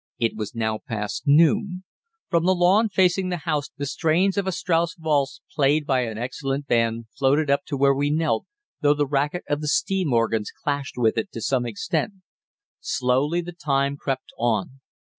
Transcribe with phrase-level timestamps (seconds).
[0.17, 1.83] It was now past noon.
[2.31, 6.17] From the lawn facing the house the strains of a Strauss valse, played by an
[6.17, 8.47] excellent band, floated up to where we knelt,
[8.81, 12.13] though the racket of the steam organs clashed with it to some extent.
[12.79, 14.79] Slowly the time crept on.